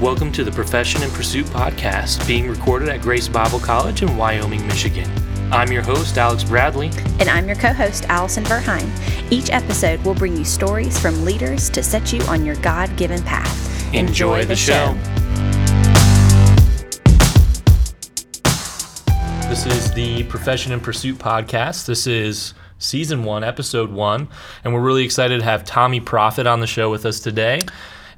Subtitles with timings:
[0.00, 4.66] Welcome to the Profession and Pursuit podcast, being recorded at Grace Bible College in Wyoming,
[4.66, 5.10] Michigan.
[5.50, 6.90] I'm your host, Alex Bradley.
[7.18, 8.90] And I'm your co host, Allison Verheim.
[9.32, 13.22] Each episode will bring you stories from leaders to set you on your God given
[13.22, 13.94] path.
[13.94, 14.94] Enjoy, the, show.
[19.48, 21.86] This is the Profession and Pursuit podcast.
[21.86, 24.28] This is season one, episode one,
[24.62, 27.62] and we're really excited to have Tommee Profitt on the show with us today.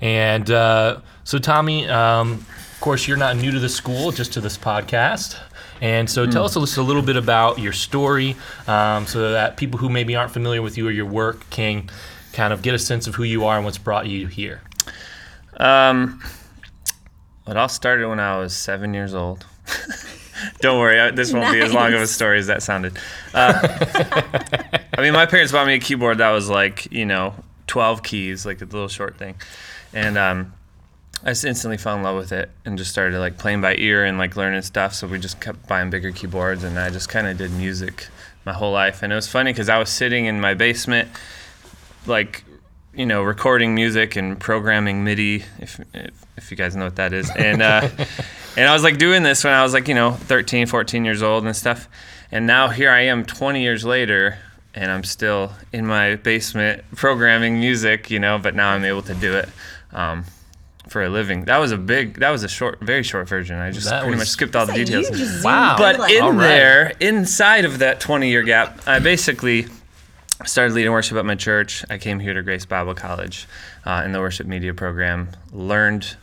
[0.00, 4.40] And uh, so, Tommee, um, of course, you're not new to the school, just to
[4.40, 5.38] this podcast.
[5.82, 8.34] And so, tell us just a little bit about your story
[8.66, 11.90] um, so that people who maybe aren't familiar with you or your work can
[12.32, 14.62] kind of get a sense of who you are and what's brought you here.
[15.58, 16.22] Um,
[17.46, 19.44] it all started when I was seven years old.
[20.62, 22.96] Don't worry, I- this won't be as long of a story as that sounded.
[23.34, 23.68] Uh,
[24.96, 27.34] I mean, my parents bought me a keyboard that was like, you know,
[27.66, 29.34] 12 keys, like a little short thing.
[29.92, 30.54] And um,
[31.24, 34.04] I just instantly fell in love with it and just started like playing by ear
[34.04, 34.94] and like learning stuff.
[34.94, 38.08] So we just kept buying bigger keyboards and I just kind of did music
[38.44, 39.02] my whole life.
[39.02, 41.08] And it was funny because I was sitting in my basement,
[42.06, 42.44] like,
[42.94, 47.12] you know, recording music and programming MIDI, if, if, if you guys know what that
[47.12, 47.30] is.
[47.36, 47.88] And, uh,
[48.56, 51.22] and I was like doing this when I was like, you know, 13, 14 years
[51.22, 51.88] old and stuff.
[52.30, 54.38] And now here I am 20 years later
[54.74, 59.14] and I'm still in my basement programming music, you know, but now I'm able to
[59.14, 59.48] do it.
[59.92, 60.24] Um,
[60.88, 61.44] for a living.
[61.44, 62.14] That was a big.
[62.20, 63.58] That was a short, very short version.
[63.58, 65.44] I just That pretty was- much skipped all the So details.
[65.44, 65.76] Wow.
[65.78, 66.38] But in All right.
[66.48, 69.66] there, inside of that 20 year gap, I basically
[70.46, 71.84] started leading worship at my church.
[71.90, 73.46] I came here to Grace Bible College
[73.84, 76.16] uh, in the worship media program, learned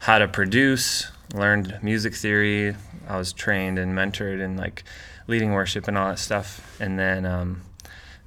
[0.00, 2.74] how to produce, learned music theory.
[3.08, 4.84] I was trained and mentored in like
[5.26, 6.76] leading worship and all that stuff.
[6.80, 7.62] And then um,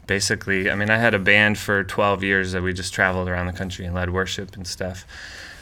[0.08, 3.48] basically, I mean, I had a band for 12 years that we just traveled around
[3.48, 5.06] the country and led worship and stuff.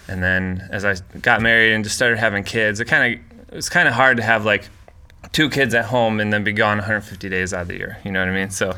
[0.07, 3.55] And then as I got married and just started having kids, it kind of it
[3.55, 4.69] was kind of hard to have like
[5.31, 7.97] two kids at home and then be gone 150 days out of the year.
[8.03, 8.49] You know what I mean?
[8.49, 8.75] So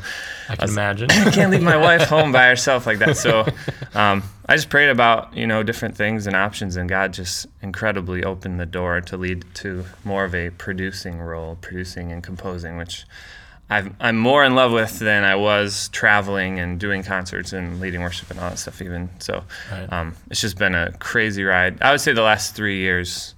[0.48, 1.10] I can imagine.
[1.10, 3.16] I can't leave my wife home by herself like that.
[3.16, 3.46] So
[3.94, 8.24] um, I just prayed about you know different things and options, and God just incredibly
[8.24, 13.04] opened the door to lead to more of a producing role, producing and composing, which
[13.70, 18.00] I've, I'm more in love with than I was traveling and doing concerts and leading
[18.02, 18.82] worship and all that stuff.
[18.82, 19.90] Even so, Right.
[19.92, 21.80] um, it's just been a crazy ride.
[21.80, 23.34] I would say the last three years.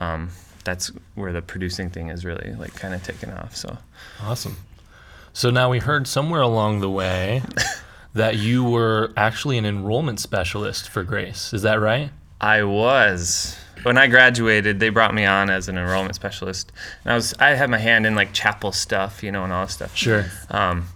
[0.00, 0.30] Um,
[0.64, 3.54] that's where the producing thing is really like kind of taken off.
[3.54, 3.76] So
[4.22, 4.56] Awesome.
[5.34, 7.42] So now we heard somewhere along the way
[8.14, 11.52] that you were actually an enrollment specialist for Grace.
[11.52, 12.10] Is that right?
[12.40, 13.58] I was.
[13.82, 16.72] When I graduated, they brought me on as an enrollment specialist.
[17.04, 19.66] And I was I had my hand in like chapel stuff, you know, and all
[19.66, 19.94] that stuff.
[19.96, 20.26] Sure.
[20.50, 20.86] Um,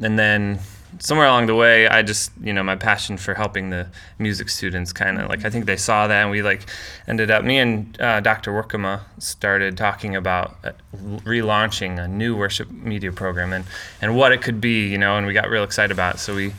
[0.00, 0.58] and then
[0.98, 3.88] somewhere along the way, I just, you know, my passion for helping the
[4.18, 6.62] music students kind of like, I think they saw that and we like
[7.06, 8.52] ended up, me and uh, Dr.
[8.52, 13.64] Workema started talking about uh, relaunching a new worship media program and,
[14.00, 16.18] and what it could be, you know, and we got real excited about it.
[16.18, 16.52] So we,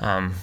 [0.00, 0.34] um,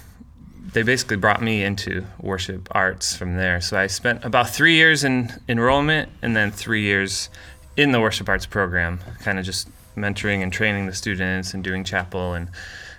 [0.74, 3.62] they basically brought me into worship arts from there.
[3.62, 7.30] So I spent about three years in enrollment and then three years
[7.78, 11.84] in the worship arts program, kind of just mentoring and training the students and doing
[11.84, 12.50] chapel and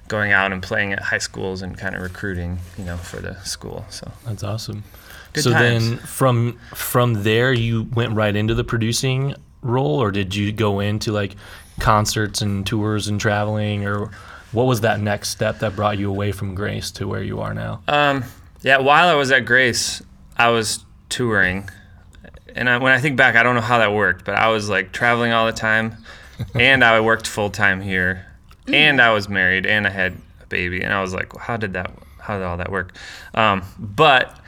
[0.09, 3.35] going out and playing at high schools and kind of recruiting, you know, for the
[3.45, 3.85] school.
[3.91, 4.85] So That's awesome.
[5.33, 5.91] Good so times.
[5.91, 10.81] then from from there you went right into the producing role or did you go
[10.81, 11.37] into like
[11.79, 14.11] concerts and tours and traveling or
[14.53, 17.55] what was that next step that brought you away from Grace to where you are
[17.55, 17.83] now?
[17.87, 18.25] Um,
[18.63, 20.03] yeah, while I was at Grace,
[20.37, 21.69] I was touring,
[22.55, 24.69] and I, when I think back, I don't know how that worked, but I was
[24.69, 25.97] like traveling all the time,
[26.55, 28.27] and I worked full time here,
[28.67, 31.73] and I was married, and I had a baby, and I was like, how did
[31.75, 31.93] that?
[32.19, 32.95] How did all that work?
[33.35, 34.39] Um, but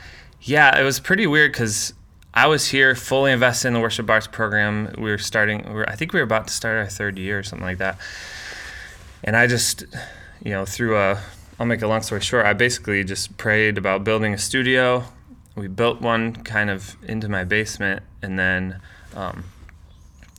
[0.41, 1.93] yeah, it was pretty weird because.
[2.35, 4.95] I was here fully invested in the worship arts program.
[4.97, 7.37] We were starting, we were, I think we were about to start our third year
[7.37, 7.99] or something like that
[9.23, 9.83] and I just,
[10.43, 11.21] you know, through a,
[11.59, 12.45] I'll make a long story short.
[12.45, 15.03] I basically just prayed about building a studio.
[15.55, 18.79] We built one kind of into my basement, and then
[19.15, 19.43] um,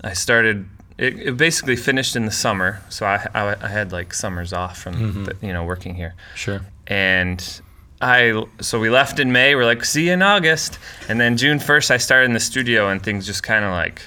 [0.03, 0.69] I started.
[0.99, 4.79] It, it basically finished in the summer, so I, I, I had like summers off
[4.79, 6.61] from the, you know working here, Sure.
[6.87, 7.61] and
[8.01, 9.55] I so we left in May.
[9.57, 12.89] We're like, see you in August, and then June first, I started in the studio,
[12.91, 14.03] and things just kind of like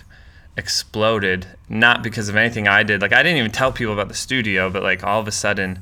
[0.58, 1.48] exploded.
[1.70, 3.02] Not because of anything I did.
[3.02, 5.80] Like I didn't even tell people about the studio, but like all of a sudden,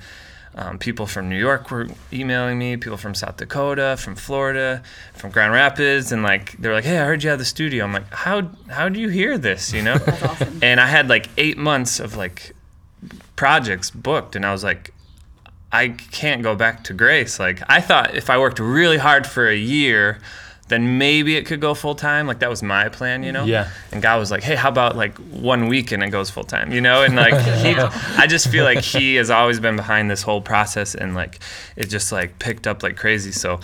[0.57, 2.77] um, people from New York were emailing me.
[2.77, 4.83] People from South Dakota, from Florida,
[5.13, 7.83] from Grand Rapids, and like they were like, "Hey, I heard you have the studio."
[7.83, 9.97] I'm like, "How how do you hear this?" You know.
[10.23, 10.59] Awesome.
[10.61, 12.55] And I had like eight months of like
[13.35, 14.93] projects booked, and I was like,
[15.71, 17.37] I can't go back to Grace.
[17.37, 20.19] Like I thought if I worked really hard for a year,
[20.67, 22.25] then maybe it could go full time.
[22.25, 23.45] Like that was my plan, you know.
[23.45, 23.69] Yeah.
[23.91, 26.71] And God was like, "Hey, how about like one week and it goes full time?"
[26.71, 27.03] You know.
[27.03, 27.75] And like he,
[28.17, 31.39] I just feel like he has always been behind this whole process, and like
[31.75, 33.31] it just like picked up like crazy.
[33.31, 33.59] So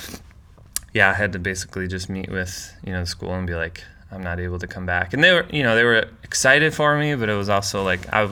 [0.94, 3.84] yeah, I had to basically just meet with you know the school and be like,
[4.12, 5.14] I'm not able to come back.
[5.14, 8.12] And they were you know they were excited for me, but it was also like
[8.14, 8.30] I,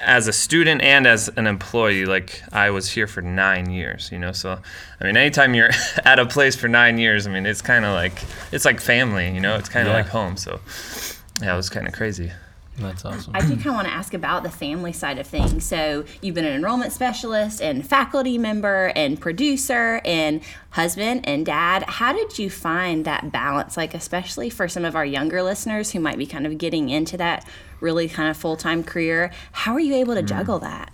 [0.00, 4.18] as a student and as an employee, like I was here for nine years, you
[4.18, 4.32] know.
[4.32, 4.58] So
[5.00, 5.70] I mean, anytime you're
[6.04, 8.22] at a place for nine years, I mean, it's kind of like
[8.52, 9.56] it's like family, you know.
[9.56, 9.98] It's kind of Yeah.
[10.02, 10.36] like home.
[10.36, 10.60] So
[11.40, 12.32] yeah, it was kind of crazy.
[12.82, 13.32] That's awesome.
[13.34, 15.64] I do kind of want to ask about the family side of things.
[15.64, 21.84] So, you've been an enrollment specialist and faculty member and producer and husband and dad.
[21.84, 23.76] How did you find that balance?
[23.76, 27.16] Like, especially for some of our younger listeners who might be kind of getting into
[27.18, 27.46] that
[27.80, 30.28] really kind of full time career, how are you able to mm.
[30.28, 30.92] juggle that?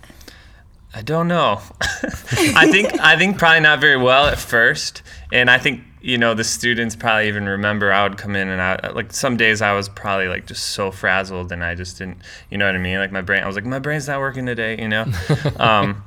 [0.93, 1.61] I don't know.
[1.81, 6.33] I think I think probably not very well at first, and I think you know
[6.33, 9.73] the students probably even remember I would come in and I like some days I
[9.73, 12.19] was probably like just so frazzled and I just didn't,
[12.49, 12.97] you know what I mean?
[12.97, 15.05] Like my brain, I was like my brain's not working today, you know.
[15.57, 16.03] um,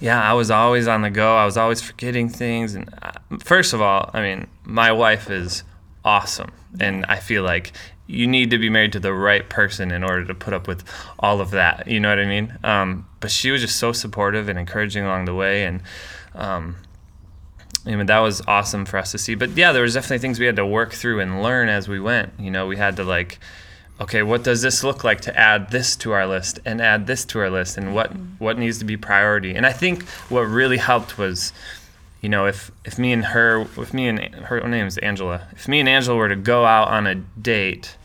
[0.00, 1.36] yeah, I was always on the go.
[1.36, 5.62] I was always forgetting things, and I, first of all, I mean my wife is
[6.04, 7.72] awesome, and I feel like
[8.06, 10.84] you need to be married to the right person in order to put up with
[11.18, 11.86] all of that.
[11.86, 12.58] You know what I mean?
[12.62, 15.82] Um, but she was just so supportive and encouraging along the way, and
[16.34, 16.76] um,
[17.86, 19.34] I mean that was awesome for us to see.
[19.34, 22.00] But yeah, there was definitely things we had to work through and learn as we
[22.00, 22.32] went.
[22.38, 23.38] You know, we had to like,
[24.00, 27.24] okay, what does this look like to add this to our list and add this
[27.26, 29.54] to our list, and what what needs to be priority.
[29.54, 31.54] And I think what really helped was
[32.24, 35.46] you know, if if me and her, if me and her, her name is Angela,
[35.52, 37.98] if me and Angela were to go out on a date,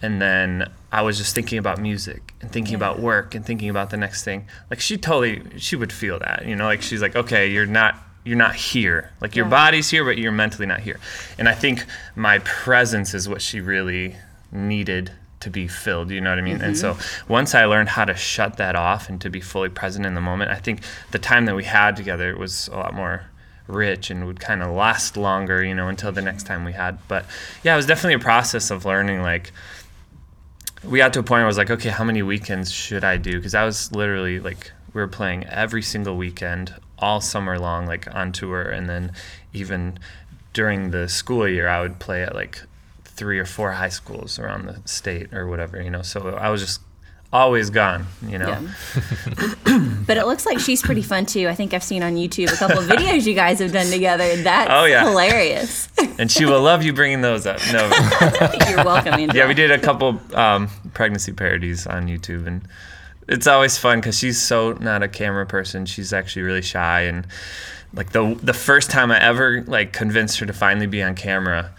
[0.00, 3.90] and then I was just thinking about music and thinking about work and thinking about
[3.90, 7.14] the next thing, like she totally, she would feel that, you know, like she's like,
[7.14, 9.50] okay, you're not, you're not here, like your Yeah.
[9.50, 10.98] body's here, but you're mentally not here,
[11.38, 11.84] and I think
[12.16, 14.16] my presence is what she really
[14.50, 16.60] needed to be filled you know what i mean?
[16.60, 17.32] And so mm-hmm.
[17.32, 20.20] once i learned how to shut that off and to be fully present in the
[20.20, 20.82] moment i think
[21.12, 23.29] the time that we had together was a lot more
[23.70, 26.98] rich and would kind of last longer you know until the next time we had
[27.08, 27.24] but
[27.62, 29.52] yeah it was definitely a process of learning like
[30.84, 33.16] we got to a point where I was like, okay, how many weekends should I
[33.16, 33.36] do?
[33.36, 38.12] Because I was literally like, we were playing every single weekend, all summer long, like
[38.14, 38.62] on tour.
[38.62, 39.12] And then
[39.52, 39.98] even
[40.52, 42.62] during the school year, I would play at like
[43.04, 46.02] three or four high schools around the state or whatever, you know.
[46.02, 46.80] So I was just
[47.32, 48.58] always gone, you know.
[50.06, 51.46] But it looks like she's pretty fun too.
[51.48, 54.34] I think I've seen on YouTube a couple of videos you guys have done together.
[54.42, 55.08] That's Oh, yeah.
[55.08, 55.88] hilarious.
[56.18, 57.60] And she will love you bringing those up.
[57.72, 57.82] No,
[58.68, 59.32] You're welcome, Angela.
[59.38, 62.66] yeah, we did a couple um, pregnancy parodies on YouTube, and
[63.28, 65.86] it's always fun because she's so not a camera person.
[65.86, 67.24] She's actually really shy, and
[67.94, 71.70] like the the first time I ever like convinced her to finally be on camera,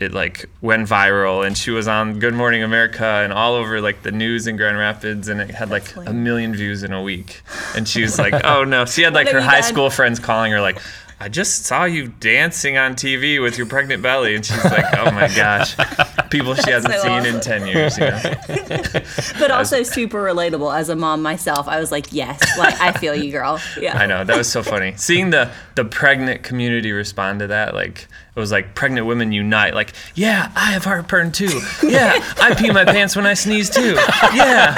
[0.00, 4.02] it like went viral, and she was on Good Morning America and all over like
[4.02, 7.42] the news in Grand Rapids, and it had like a million views in a week.
[7.76, 9.70] And she was like, "Oh no!" She had like her high done?
[9.70, 10.78] school friends calling her like.
[11.20, 15.10] I just saw you dancing on TV with your pregnant belly, and she's like, "Oh
[15.12, 15.76] my gosh,
[16.28, 17.36] people she hasn't so seen awesome.
[17.36, 18.20] in ten years." You know?
[19.38, 21.68] but also super relatable as a mom myself.
[21.68, 23.60] I was like, yes, like I feel you, girl.
[23.80, 23.96] Yeah.
[23.96, 24.94] I know that was so funny.
[24.96, 29.74] Seeing the the pregnant community respond to that, like it was like pregnant women unite.
[29.74, 31.60] Like, yeah, I have heartburn too.
[31.82, 33.94] Yeah, I pee my pants when I sneeze too.
[34.34, 34.74] Yeah,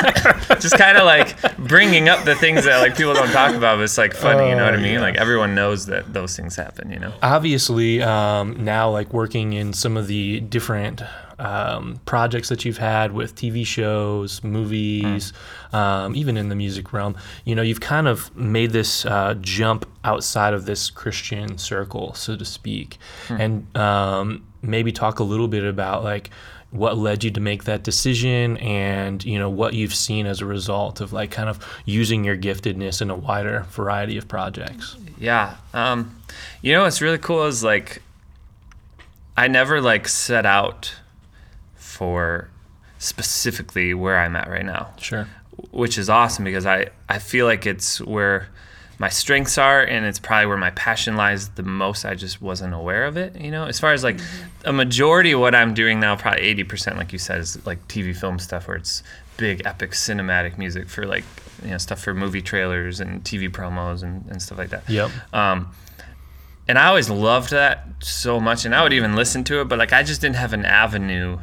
[0.61, 3.85] just kind of like bringing up the things that like people don't talk about, but
[3.85, 4.51] it's like funny.
[4.51, 4.95] You know what I Oh, mean?
[4.95, 5.01] yeah.
[5.01, 6.91] Like everyone knows that those things happen.
[6.91, 7.13] You know?
[7.23, 11.03] obviously um, now like working in some of the different
[11.39, 15.33] um, projects that you've had with tv shows movies
[15.73, 19.85] um, even in the music realm you know you've kind of made this uh, jump
[20.05, 25.65] outside of this christian circle so to speak and um, maybe talk a little bit
[25.65, 26.31] about like
[26.71, 30.47] what led you to make that decision and you know what you've seen as a
[30.47, 35.57] result of like kind of using your giftedness in a wider variety of projects Yeah.
[35.73, 36.21] Um,
[36.61, 38.03] you know what's really cool is like
[39.37, 40.93] I never like set out
[41.97, 42.49] for
[42.99, 45.27] specifically where I'm at right now, sure
[45.71, 48.49] which is awesome because I I feel like it's where
[48.99, 52.07] my strengths are and it's probably where my passion lies the most.
[52.07, 53.67] I just wasn't aware of it, you know.
[53.67, 54.19] As far as like
[54.65, 58.17] a majority of what I'm doing now, probably 80% like you said is like TV
[58.17, 59.03] film stuff where it's
[59.37, 61.25] big epic cinematic music for like
[61.63, 64.89] you know stuff for movie trailers and TV promos and, and stuff like that.
[64.89, 65.69] yep Um,
[66.69, 69.79] and I always loved that so much, and I would even listen to it, but
[69.79, 71.39] like I just didn't have an avenue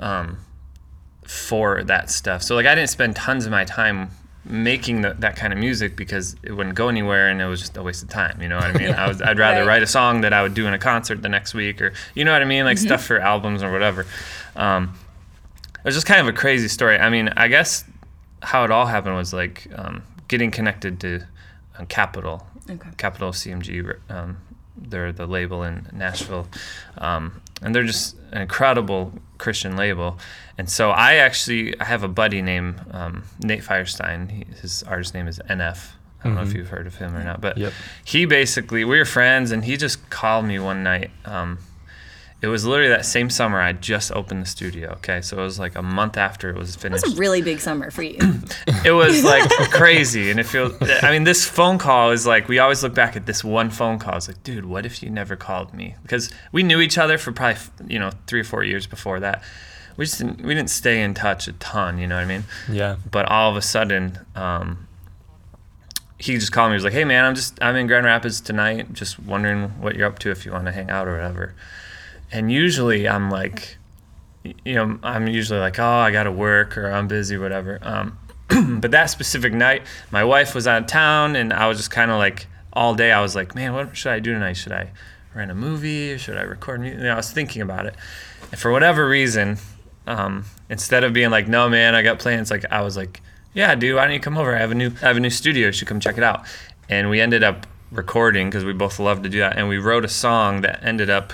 [0.00, 0.38] um,
[1.24, 2.42] for that stuff.
[2.42, 4.10] So like I didn't spend tons of my time
[4.46, 7.76] making the, that kind of music because it wouldn't go anywhere and it was just
[7.78, 8.42] a waste of time.
[8.42, 8.90] You know what I mean?
[8.94, 9.66] I was, I'd rather Right.
[9.68, 12.24] write a song that I would do in a concert the next week, or you
[12.24, 14.06] know what I mean, like stuff for albums or whatever.
[14.54, 14.94] Um,
[15.78, 16.98] it was just kind of a crazy story.
[16.98, 17.84] I mean, I guess
[18.42, 21.22] how it all happened was like um, getting connected to
[21.78, 22.90] um, Capitol, Okay.
[22.98, 23.98] Capitol CMG.
[24.10, 24.36] Um,
[24.76, 26.48] they're the label in Nashville,
[26.98, 29.12] um, and they're just an incredible
[29.44, 30.18] Christian label.
[30.58, 34.28] And so I actually I have a buddy named um, Nate Feuerstein.
[34.28, 35.78] He, his artist name is NF.
[36.20, 37.72] I don't know if you've heard of him or not, but Yep.
[38.04, 41.10] he basically we were friends, and he just called me one night.
[41.26, 41.58] Um,
[42.44, 44.90] it was literally that same summer I just opened the studio.
[44.98, 47.58] Okay, so it was like a month after it was finished It's a really big
[47.58, 48.18] summer for you.
[48.84, 50.72] it was like crazy and it feels
[51.02, 53.98] i mean this phone call is like we always look back at this one phone
[53.98, 54.16] call.
[54.16, 55.94] It's like dude what if you never called me?
[56.02, 59.42] Because we knew each other for probably you know three or four years before that.
[59.96, 62.44] We just didn't we didn't stay in touch a ton you know what i mean?
[62.70, 62.96] Yeah.
[63.10, 64.86] but all of a sudden um,
[66.18, 66.74] he just called me.
[66.74, 69.94] He was like hey man i'm just i'm in grand rapids tonight just wondering what
[69.96, 71.54] you're up to if you want to hang out or whatever
[72.34, 73.78] and usually i'm like
[74.42, 77.78] you know i'm usually like oh i gotta work or i'm busy whatever.
[77.80, 78.18] Um,
[78.80, 82.10] but that specific night my wife was out of town and i was just kind
[82.10, 84.54] of like all day i was like man what should i do tonight?
[84.54, 84.90] Should i
[85.34, 86.12] rent a movie?
[86.12, 87.94] Or should i record music you know, i was thinking about it.
[88.50, 89.56] And for whatever reason
[90.06, 93.22] um, instead of being like no man i got plans like i was like
[93.54, 94.54] yeah dude why don't you come over?
[94.54, 95.68] I have a new i have a new studio.
[95.68, 96.44] You should come check it out.
[96.88, 99.56] And we ended up recording because we both love to do that.
[99.56, 101.32] And we wrote a song that ended up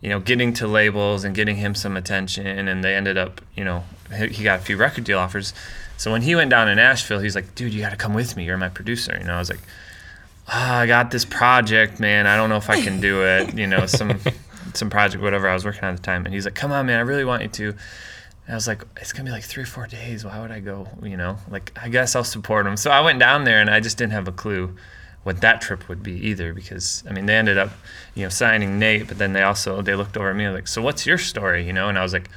[0.00, 2.46] you know, getting to labels and getting him some attention.
[2.46, 5.52] And they ended up, you know, he got a few record deal offers.
[5.96, 8.36] So when he went down to Nashville, he's like, dude, you got to come with
[8.36, 8.44] me.
[8.44, 9.16] You're my producer.
[9.18, 9.60] You know, I was like,
[10.48, 12.26] ah, I got this project, man.
[12.26, 13.54] I don't know if I can do it.
[13.54, 14.18] You know, some
[14.72, 16.24] some project, whatever I was working on at the time.
[16.24, 17.68] And he's like, come on, man, I really want you to.
[17.70, 20.24] And I was like, it's gonna be like three or four days.
[20.24, 20.88] Why would I go?
[21.02, 22.76] You know, like I guess I'll support him.
[22.78, 24.74] So I went down there, and I just didn't have a clue
[25.22, 26.52] what that trip would be either.
[26.52, 27.70] Because I mean, they ended up,
[28.14, 30.82] you know, signing Nate, but then they also they looked over at me like, so
[30.82, 31.66] what's your story?
[31.66, 32.28] You know, and I was like,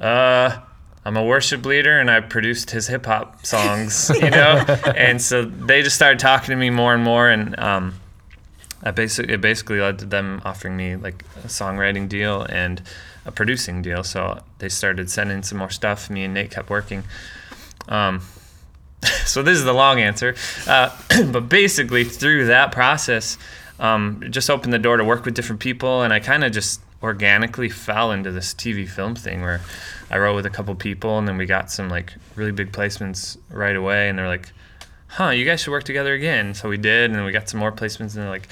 [0.00, 0.60] uh.
[1.04, 4.64] I'm a worship leader and I produced his hip hop songs, you know?
[4.96, 7.94] and so they just started talking to me more and more and um,
[8.82, 12.82] I basically it basically led to them offering me like a songwriting deal and
[13.24, 14.02] a producing deal.
[14.02, 16.10] So they started sending some more stuff.
[16.10, 17.04] Me and Nate kept working.
[17.88, 18.22] Um,
[19.26, 20.34] so this is the long answer,
[20.66, 20.96] uh,
[21.32, 23.36] but basically through that process,
[23.80, 26.52] um, it just opened the door to work with different people, and I kind of
[26.52, 29.60] just organically fell into this TV film thing where
[30.08, 33.36] I wrote with a couple people, and then we got some like really big placements
[33.50, 34.52] right away, and they're like,
[35.08, 37.72] "Huh, you guys should work together again." So we did, and we got some more
[37.72, 38.48] placements, and they're like,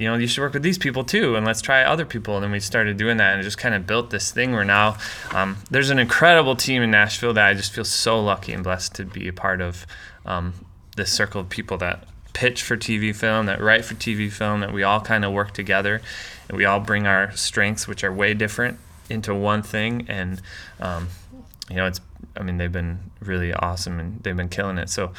[0.00, 2.34] you know, you should work with these people too, and let's try other people.
[2.36, 4.96] And then we started doing that, and just kind of built this thing where now
[5.32, 8.94] um, there's an incredible team in Nashville that I just feel so lucky and blessed
[8.94, 9.86] to be a part of.
[10.24, 10.54] Um,
[10.96, 14.72] this circle of people that pitch for TV film, that write for TV film, that
[14.72, 16.00] we all kind of work together,
[16.48, 18.78] and we all bring our strengths, which are way different,
[19.08, 20.06] into one thing.
[20.08, 20.40] And
[20.80, 21.08] um,
[21.68, 22.00] you know, it's
[22.36, 24.90] I mean, they've been really awesome, and they've been killing it.
[24.90, 25.12] So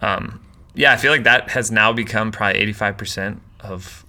[0.00, 0.40] um,
[0.74, 4.04] yeah, I feel like that has now become probably 85% of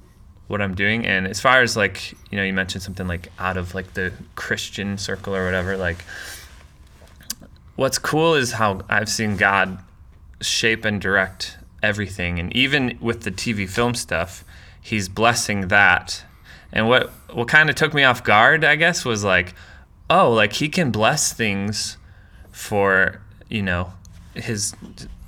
[0.47, 1.05] what I'm doing.
[1.05, 4.11] And as far as like, you know, you mentioned something like out of like the
[4.35, 6.03] Christian circle or whatever, like
[7.75, 9.79] what's cool is how I've seen God
[10.41, 12.39] shape and direct everything.
[12.39, 14.43] And even with the TV film stuff,
[14.81, 16.23] he's blessing that.
[16.73, 19.55] And what, what kind of took me off guard, I guess, was like,
[20.09, 21.97] oh, like he can bless things
[22.51, 23.93] for, you know,
[24.33, 24.73] his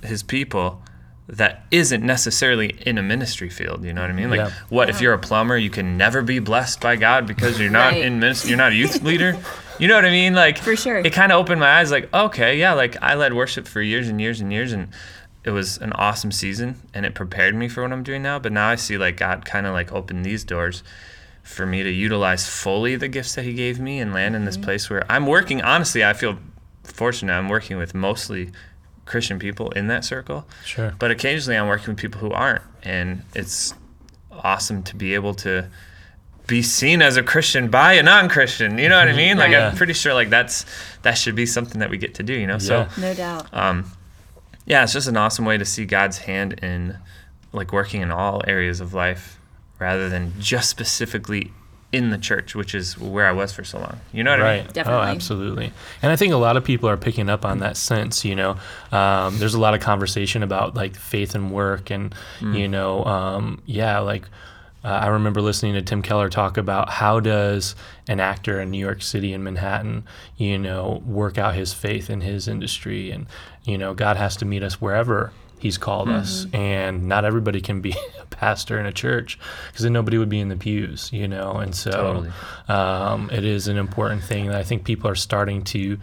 [0.02, 0.82] his people
[1.26, 3.82] that isn't necessarily in a ministry field.
[3.84, 4.28] You know what I mean?
[4.28, 4.50] Like, Yeah.
[4.68, 5.56] what if you're a plumber?
[5.56, 8.02] You can never be blessed by God because you're not Right.
[8.02, 8.50] in ministry.
[8.50, 9.36] You're not a youth leader.
[9.76, 10.34] You know what I mean?
[10.34, 10.98] Like, For sure.
[10.98, 11.90] It kind of opened my eyes.
[11.90, 12.74] Like, okay, yeah.
[12.74, 14.86] Like, I led worship for years and years and years, and
[15.42, 18.38] it was an awesome season, and it prepared me for what I'm doing now.
[18.38, 20.84] But now I see like God kind of like opened these doors
[21.42, 24.56] for me to utilize fully the gifts that He gave me and land in this
[24.56, 24.64] mm-hmm.
[24.64, 25.60] place where I'm working.
[25.60, 26.38] Honestly, I feel
[26.84, 27.32] fortunate.
[27.32, 28.52] I'm working with mostly
[29.06, 30.46] Christian people in that circle.
[30.64, 30.94] Sure.
[30.98, 32.62] But occasionally I'm working with people who aren't.
[32.82, 33.74] And it's
[34.30, 35.68] awesome to be able to
[36.46, 38.76] be seen as a Christian by a non Christian.
[38.78, 39.38] You know what I mean?
[39.38, 39.62] Like Right.
[39.62, 40.66] I'm pretty sure like that's
[41.02, 42.54] that should be something that we get to do, you know?
[42.54, 42.58] Yeah.
[42.58, 43.46] So No doubt.
[43.52, 43.90] um
[44.66, 46.96] yeah, it's just an awesome way to see God's hand in
[47.52, 49.38] like working in all areas of life
[49.78, 51.52] rather than just specifically
[51.94, 54.00] in the church, which is where I was for so long.
[54.12, 54.64] You know what I mean?
[54.66, 54.74] Right.
[54.74, 55.06] Definitely.
[55.08, 55.72] Oh, absolutely.
[56.02, 58.24] And I think a lot of people are picking up on that sense.
[58.24, 58.56] You know,
[58.92, 62.58] um, there's a lot of conversation about like faith and work, and Mm.
[62.58, 64.24] you know, um, yeah, like
[64.84, 67.74] uh, I remember listening to Tim Keller talk about how does
[68.06, 70.04] an actor in New York City and Manhattan,
[70.36, 73.26] you know, work out his faith in his industry, and
[73.64, 76.18] you know, God has to meet us wherever He's called mm-hmm.
[76.18, 80.28] us, and not everybody can be a pastor in a church because then nobody would
[80.28, 82.30] be in the pews, you know, and so totally.
[82.68, 85.98] um, it is an important thing that I think people are starting to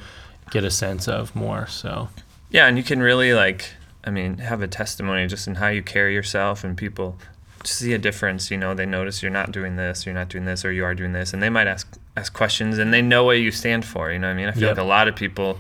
[0.50, 1.67] get a sense of more.
[1.67, 2.10] So
[2.50, 3.70] yeah, and you can really like
[4.03, 7.17] I mean, have a testimony just in how you carry yourself, and people
[7.63, 8.50] see a difference.
[8.50, 10.96] You know, they notice you're not doing this, you're not doing this, or you are
[10.96, 14.12] doing this, and they might ask ask questions, and they know what you stand for.
[14.12, 14.77] You know, I mean, I feel yep.
[14.77, 15.60] like a lot of people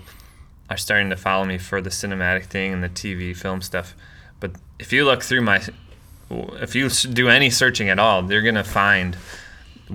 [0.71, 3.93] are starting to follow me for the cinematic thing and the TV film stuff.
[4.39, 5.61] But if you look through my,
[6.29, 9.17] if you do any searching at all, they're gonna find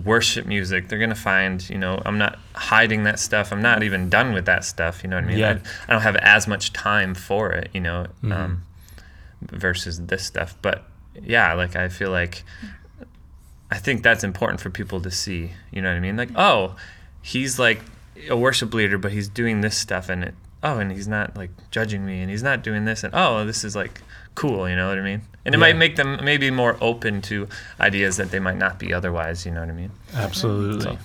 [0.04, 0.88] worship music.
[0.88, 3.52] They're gonna find, you know, I'm not hiding that stuff.
[3.52, 5.02] I'm not even done with that stuff.
[5.02, 5.38] You know what I mean?
[5.38, 5.58] Yeah.
[5.88, 7.70] I, I don't have as much time for it.
[7.72, 8.32] You know, mm-hmm.
[8.32, 8.62] um,
[9.40, 10.56] versus this stuff.
[10.60, 10.84] But
[11.22, 12.44] yeah, like I feel like
[13.70, 15.52] I think that's important for people to see.
[15.70, 16.18] You know what I mean?
[16.18, 16.76] Like, oh,
[17.22, 17.80] he's like
[18.28, 20.34] a worship leader, but he's doing this stuff, and it.
[20.66, 23.62] Oh, and he's not like judging me, and he's not doing this, and oh, this
[23.62, 24.02] is like
[24.34, 24.68] cool.
[24.68, 25.22] You know what I mean?
[25.44, 25.60] And it yeah.
[25.60, 29.46] might make them maybe more open to ideas that they might not be otherwise.
[29.46, 29.92] You know what I mean?
[30.12, 30.96] Absolutely.
[30.96, 30.98] So.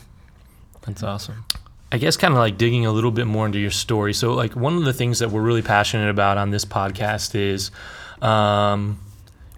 [0.82, 1.46] That's awesome.
[1.92, 4.14] I guess kind of like digging a little bit more into your story.
[4.14, 7.70] So, like, one of the things that we're really passionate about on this podcast is
[8.22, 8.98] um,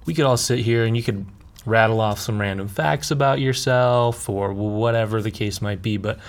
[0.06, 1.26] we could all sit here and you could
[1.66, 6.20] rattle off some random facts about yourself or whatever the case might be, but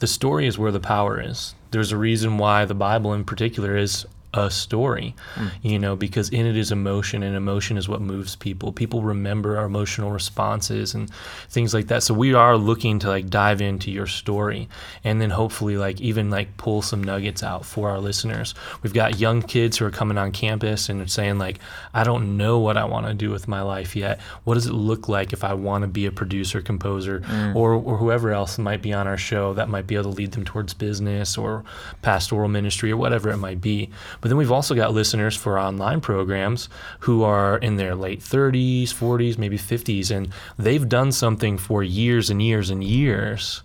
[0.00, 1.54] the story is where the power is.
[1.70, 5.50] There's a reason why the Bible in particular is a story, mm.
[5.62, 8.72] you know, because in it is emotion, and emotion is what moves people.
[8.72, 11.10] People remember our emotional responses and
[11.48, 12.02] things like that.
[12.02, 14.68] So we are looking to like dive into your story,
[15.02, 18.54] and then hopefully like even like pull some nuggets out for our listeners.
[18.82, 21.58] We've got young kids who are coming on campus and saying like,
[21.92, 24.20] I don't know what I want to do with my life yet.
[24.44, 27.56] What does it look like if I want to be a producer, composer, mm.
[27.56, 30.32] or or whoever else might be on our show that might be able to lead
[30.32, 31.64] them towards business or
[32.02, 36.00] pastoral ministry or whatever it might be but then we've also got listeners for online
[36.00, 36.68] programs
[37.00, 42.30] who are in their late 30s, 40s, maybe 50s, and they've done something for years
[42.30, 43.62] and years and years.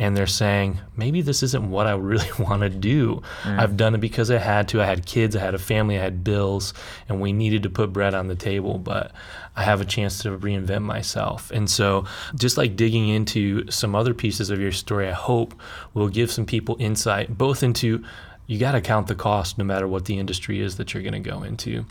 [0.00, 3.20] And they're saying, maybe this isn't what I really want to do.
[3.42, 3.58] Mm.
[3.58, 4.80] I've done it because I had to.
[4.80, 6.72] I had kids, I had a family, I had bills,
[7.08, 8.78] and we needed to put bread on the table.
[8.78, 9.10] But
[9.56, 11.50] I have a chance to reinvent myself.
[11.50, 12.04] And so,
[12.36, 15.60] just like digging into some other pieces of your story, I hope
[15.94, 18.04] will give some people insight both into
[18.48, 21.22] you got to count the cost no matter what the industry is that you're going
[21.22, 21.84] to go into.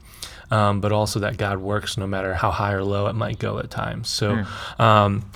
[0.50, 3.60] Um, but also that God works no matter how high or low it might go
[3.60, 4.10] at times.
[4.10, 4.80] So, mm.
[4.80, 5.30] um,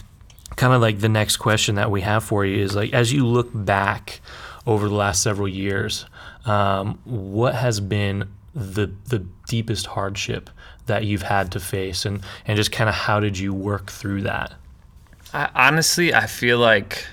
[0.56, 3.26] kind of like the next question that we have for you is like, as you
[3.26, 4.20] look back
[4.66, 6.06] over the last several years,
[6.46, 10.50] um, what has been the the deepest hardship
[10.88, 14.24] that you've had to face, and and just kind of how did you work through
[14.24, 14.54] that?
[15.34, 17.06] I, honestly, I feel like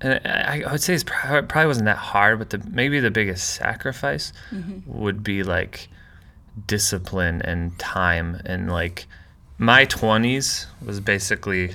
[0.00, 3.54] and I, I would say it probably wasn't that hard, but the maybe the biggest
[3.54, 4.80] sacrifice mm-hmm.
[4.86, 5.88] would be like
[6.66, 9.06] discipline and time and like
[9.58, 11.74] my 20s was basically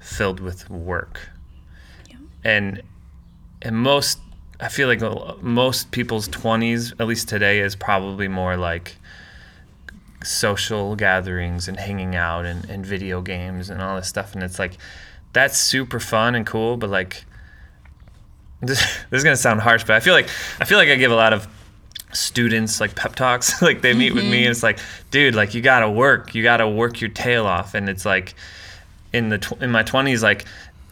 [0.00, 1.28] filled with work
[2.08, 2.16] yeah.
[2.44, 2.82] and
[3.62, 4.18] and most
[4.60, 5.00] i feel like
[5.42, 8.96] most people's 20s at least today is probably more like
[10.24, 14.58] social gatherings and hanging out and, and video games and all this stuff and it's
[14.58, 14.76] like
[15.32, 17.24] that's super fun and cool but like
[18.60, 20.28] this, this is gonna sound harsh, but I feel like
[20.60, 21.46] I feel like I give a lot of
[22.12, 23.62] students like pep talks.
[23.62, 24.16] like they meet mm-hmm.
[24.16, 24.50] with me, and mm-hmm.
[24.50, 24.78] it's like,
[25.10, 28.34] dude, like you gotta work, you gotta work your tail off, and it's like
[29.12, 30.44] in the tw- in my twenties, like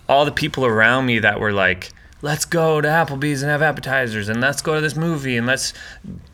[0.09, 1.91] all the people around me that were like,
[2.23, 5.73] let's go to Applebee's and have appetizers, and let's go to this movie, and let's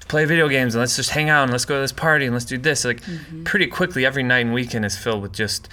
[0.09, 2.35] play video games, and let's just hang out, and let's go to this party, and
[2.35, 2.85] let's do this.
[2.85, 3.45] Like mm-hmm.
[3.45, 5.69] pretty quickly, every night and weekend is filled with just,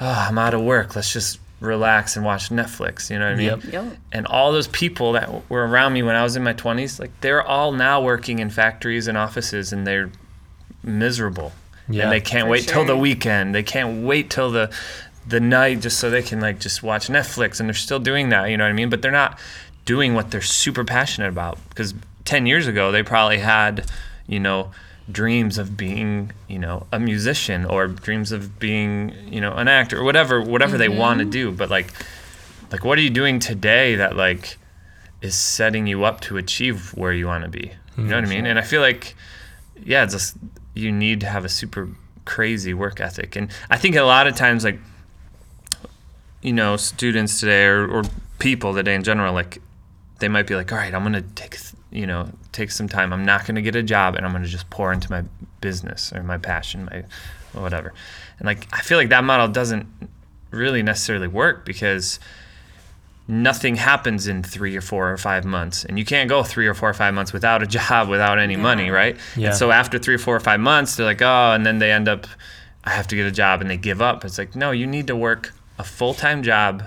[0.00, 0.96] oh, I'm out of work.
[0.96, 3.10] Let's just relax and watch Netflix.
[3.10, 3.46] You know what I mean?
[3.46, 3.64] Yep.
[3.64, 3.96] yep.
[4.12, 7.10] And all those people that were around me when I was in my 20s, like
[7.20, 10.10] they're all now working in factories and offices, and they're
[10.82, 11.52] miserable.
[11.88, 12.74] Yeah, and they can't wait sure.
[12.74, 13.54] till the weekend.
[13.54, 14.74] They can't wait till the
[15.26, 18.50] the night just so they can like just watch Netflix, and they're still doing that.
[18.50, 18.90] You know what I mean?
[18.90, 19.38] But they're not
[19.84, 23.90] doing what they're super passionate about because 10 years ago they probably had,
[24.26, 24.70] you know
[25.10, 29.98] dreams of being you know a musician or dreams of being you know an actor
[29.98, 30.92] or whatever whatever mm-hmm.
[30.92, 31.52] they want to do.
[31.52, 31.92] But like
[32.72, 34.56] like what are you doing today that like
[35.22, 37.72] is setting you up to achieve where you want to be?
[37.96, 38.44] You know what i mean?
[38.44, 39.14] And i feel like
[39.84, 40.36] yeah just
[40.74, 41.88] you need to have a super
[42.24, 43.36] crazy work ethic.
[43.36, 44.78] And i think a lot of times like
[46.42, 48.02] you know students today or, or
[48.38, 49.60] people today in general like
[50.18, 51.56] they might be like all right i'm gonna take
[51.94, 53.12] you know, take some time.
[53.12, 55.22] I'm not going to get a job and I'm going to just pour into my
[55.60, 57.04] business or my passion, my
[57.58, 57.94] whatever.
[58.38, 59.86] And like, I feel like that model doesn't
[60.50, 62.18] really necessarily work because
[63.26, 66.74] nothing happens in three or four or five months and you can't go three or
[66.74, 69.48] four or five months without a job without any money right Yeah.
[69.48, 71.90] and so after three or four or five months they're like oh and then they
[71.90, 72.26] end up
[72.84, 75.06] i have to get a job and they give up it's like no you need
[75.06, 76.82] to work a full-time job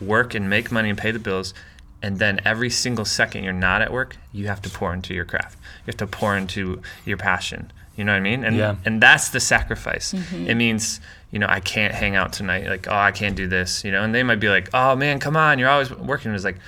[0.00, 1.54] work and make money and pay the bills
[2.02, 5.24] and then every single second you're not at work you have to pour into your
[5.24, 8.76] craft you have to pour into your passion you know what i mean and Yeah.
[8.84, 10.46] and that's the sacrifice mm-hmm.
[10.48, 13.84] it means you know i can't hang out tonight like oh i can't do this
[13.84, 16.44] you know and they might be like oh man come on you're always working it's
[16.44, 16.58] like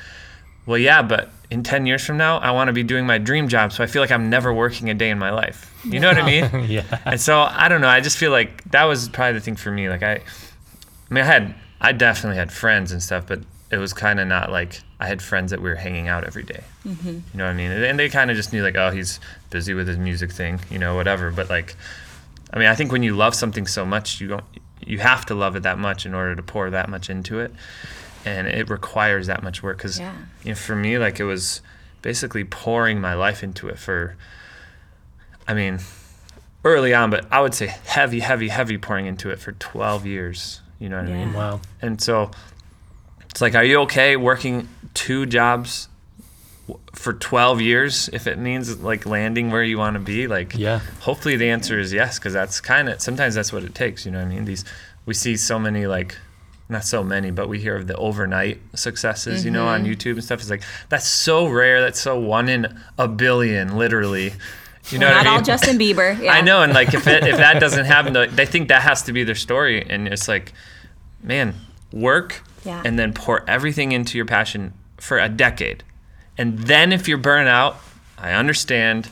[0.67, 3.49] well yeah but in 10 years from now i want to be doing my dream
[3.49, 6.09] job so i feel like i'm never working a day in my life you know
[6.09, 6.85] what i mean yeah.
[7.05, 7.89] and so I don't know.
[7.89, 9.89] I just feel like that was probably the thing for me.
[9.89, 10.21] Like I, I
[11.11, 13.41] mean, I had, I definitely had friends and stuff, but
[13.73, 16.43] it was kind of not like I had friends that we were hanging out every
[16.43, 16.63] day.
[16.87, 17.09] Mm-hmm.
[17.09, 17.71] You know what I mean?
[17.71, 20.79] And they kind of just knew like, oh, he's busy with his music thing, you
[20.79, 21.31] know, whatever.
[21.31, 21.75] But like,
[22.53, 24.45] I mean, I think when you love something so much, you don't,
[24.87, 27.53] you have to love it that much in order to pour that much into it,
[28.27, 29.79] and it requires that much work.
[29.79, 30.13] Because Yeah.
[30.45, 31.63] you know, for me, like it was
[32.03, 34.17] basically pouring my life into it for.
[35.49, 35.81] I mean,
[36.63, 40.61] early on, but I would say heavy, heavy, heavy pouring into it for 12 years.
[40.79, 41.33] You know what I mean?
[41.33, 41.61] Wow.
[41.81, 42.31] And so
[43.33, 45.89] it's like, are you okay working two jobs
[46.93, 50.27] for 12 years if it means like landing where you want to be?
[50.27, 50.81] Like, Yeah.
[51.01, 54.05] hopefully the answer is yes, because that's kind of sometimes that's what it takes.
[54.05, 54.45] You know what I mean?
[54.45, 54.67] These
[55.07, 56.17] we see so many like.
[56.69, 59.93] Not so many, but we hear of the overnight successes, you know, on mm-hmm.
[59.93, 60.41] YouTube and stuff.
[60.41, 61.83] It's like that's so rare.
[61.83, 64.33] That's so one in a billion, literally.
[64.89, 65.39] You know Not what I mean?
[65.39, 66.19] all Justin Bieber.
[66.23, 66.33] Yeah.
[66.33, 69.13] I know, and like if it, if that doesn't happen, they think that has to
[69.13, 70.53] be their story, and it's like,
[71.23, 71.55] man,
[71.93, 72.83] work, Yeah.
[72.85, 75.83] and then pour everything into your passion for a decade,
[76.39, 77.77] and then if you're burnt out,
[78.19, 79.09] I understand,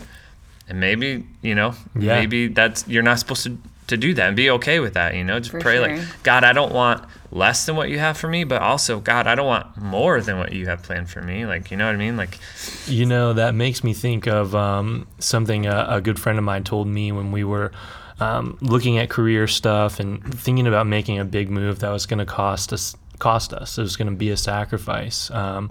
[0.69, 2.19] and maybe you know, Yeah.
[2.19, 5.17] maybe that's you're not supposed to to do that and be okay with that.
[5.17, 5.97] You know, just For pray sure.
[5.97, 9.27] like God, I don't want less than what you have for me, but also God,
[9.27, 11.45] I don't want more than what you have planned for me.
[11.45, 12.17] Like, you know what I mean?
[12.17, 12.39] Like,
[12.87, 16.63] You know, that makes me think of um, something a, a good friend of mine
[16.63, 17.73] told me when we were
[18.21, 22.19] um, looking at career stuff and thinking about making a big move that was going
[22.19, 22.97] to cost us.
[23.19, 23.77] Cost us.
[23.77, 25.31] It was going to be a sacrifice.
[25.31, 25.71] Um,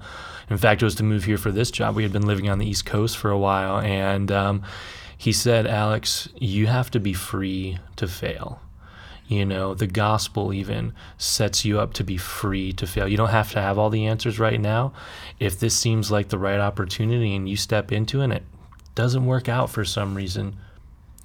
[0.52, 1.96] in fact, it was to move here for this job.
[1.96, 4.62] We had been living on the East Coast for a while, and um,
[5.18, 8.62] he said, "Alex, you have to be free to fail."
[9.28, 13.08] You know, the gospel even sets you up to be free to fail.
[13.08, 14.92] You don't have to have all the answers right now.
[15.40, 18.44] If this seems like the right opportunity and you step into it and it
[18.96, 20.56] doesn't work out for some reason,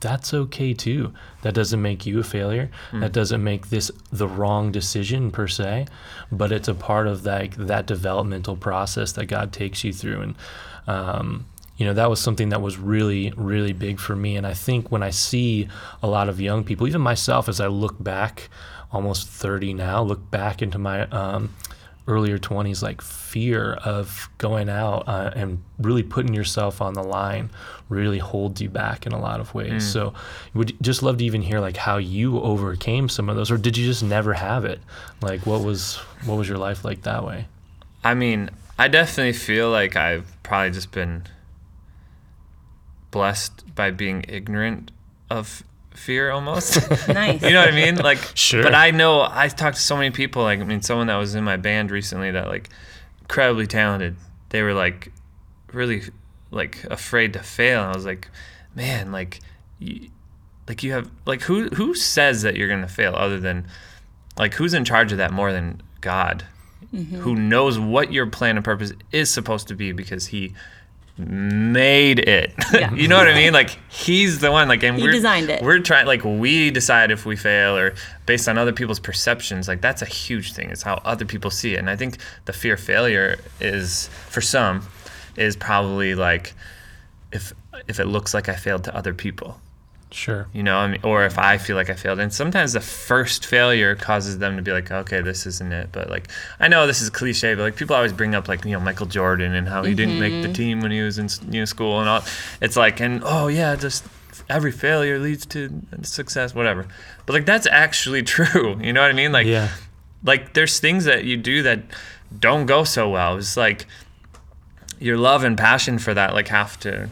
[0.04, 1.14] that's okay too.
[1.40, 2.70] That doesn't make you a failure.
[3.00, 5.86] That doesn't make this the wrong decision per se,
[6.30, 10.20] but it's a part of that that developmental process that God takes you through.
[10.20, 10.34] And
[10.86, 11.46] um,
[11.78, 14.36] you know that was something that was really really big for me.
[14.36, 15.68] And I think when I see
[16.02, 18.50] a lot of young people, even myself, as I look back,
[18.92, 21.54] almost 30 now, look back into my um,
[22.06, 27.48] earlier 20s like fear of going out uh, and really putting yourself on the line
[27.88, 29.90] really holds you back in a lot of ways.
[29.90, 30.12] So
[30.52, 33.76] would just love to even hear like how you overcame some of those or did
[33.76, 34.80] you just never have it?
[35.22, 37.46] Like what was what was your life like that way?
[38.02, 41.24] I mean, I definitely feel like I've probably just been
[43.10, 44.90] blessed by being ignorant
[45.30, 45.62] of
[45.94, 46.78] fear almost.
[47.09, 47.42] Nice.
[47.42, 47.96] you know what I mean?
[47.96, 48.62] Like, Sure.
[48.62, 50.42] But I know I talked to so many people.
[50.42, 52.68] Like, I mean, someone that was in my band recently that like
[53.22, 54.16] incredibly talented.
[54.50, 55.12] They were like
[55.72, 56.02] really
[56.50, 57.83] like afraid to fail.
[57.83, 58.28] And I was like,
[58.74, 59.40] man, like,
[59.78, 60.11] you,
[60.68, 63.66] like you have like who who says that you're gonna fail other than
[64.38, 66.44] like who's in charge of that more than God,
[66.92, 67.16] mm-hmm.
[67.16, 70.54] who knows what your plan and purpose is supposed to be because He
[71.16, 72.53] made it.
[72.72, 72.92] Yeah.
[72.94, 73.53] you know what I mean?
[73.53, 74.68] Like He's the one.
[74.68, 75.62] Like and He we're designed it.
[75.62, 77.94] We're trying like we decide if we fail or
[78.27, 79.68] based on other people's perceptions.
[79.68, 80.70] Like that's a huge thing.
[80.70, 81.79] It's how other people see it.
[81.79, 84.87] And I think the fear of failure is for some
[85.37, 86.55] is probably like
[87.33, 87.53] if
[87.88, 89.61] if it looks like I failed to other people
[90.14, 90.46] sure.
[90.53, 92.18] You know I mean, or if i feel like i failed.
[92.18, 95.90] And sometimes the first failure causes them to be like okay this isn't it.
[95.92, 96.29] But like
[96.61, 99.07] i know this is cliche but like people always bring up like you know michael
[99.07, 100.53] jordan and how he didn't make the mm-hmm.
[100.53, 102.24] team when he was in you know school and all.
[102.61, 104.05] It's like and oh yeah just
[104.48, 106.87] every failure leads to success whatever.
[107.27, 108.79] But like that's actually true.
[108.81, 109.33] You know what i mean?
[109.33, 109.70] Like yeah.
[110.22, 111.83] like there's things that you do that
[112.38, 113.37] don't go so well.
[113.38, 113.87] It's like
[114.98, 117.09] your love and passion for that like have to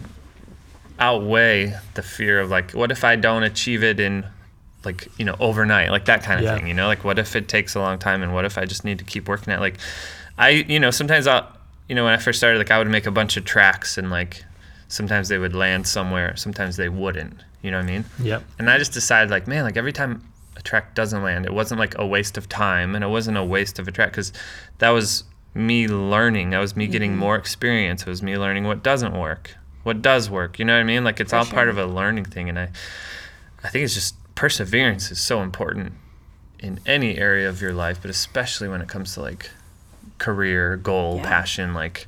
[0.98, 4.24] outweigh the fear of like what if i don't achieve it in
[4.84, 6.56] like you know overnight like that kind of Yeah.
[6.56, 8.64] thing you know like what if it takes a long time and what if i
[8.64, 9.78] just need to keep working at like
[10.38, 11.46] i you know sometimes i'll
[11.88, 14.10] you know when i first started like i would make a bunch of tracks and
[14.10, 14.44] like
[14.88, 18.68] sometimes they would land somewhere sometimes they wouldn't you know what i mean yep and
[18.68, 20.20] I just decided like, man, like every time
[20.56, 21.44] a a track doesn't land.
[21.44, 24.10] It wasn't like a waste of time and it wasn't a waste of a track
[24.10, 24.32] because
[24.78, 25.24] that was
[25.54, 26.50] me learning.
[26.50, 27.20] That was me getting mm-hmm.
[27.20, 28.02] more experience.
[28.02, 30.58] It was me learning what doesn't work, what does work.
[30.58, 31.04] You know what I mean?
[31.04, 32.48] Like it's For all part of a learning thing.
[32.48, 32.68] And I,
[33.64, 35.92] I think it's just perseverance is so important
[36.58, 39.50] in any area of your life, but especially when it comes to like
[40.18, 41.28] career, goal, Yeah.
[41.28, 42.06] passion, like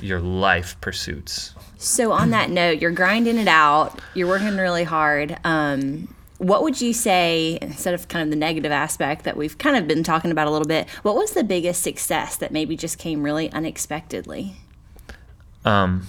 [0.00, 1.54] your life pursuits.
[1.76, 4.00] So on that note, you're grinding it out.
[4.14, 5.36] You're working really hard.
[5.44, 9.76] Um, what would you say instead of kind of the negative aspect that we've kind
[9.76, 10.88] of been talking about a little bit?
[11.02, 14.56] What was the biggest success that maybe just came really unexpectedly?
[15.64, 16.06] Um,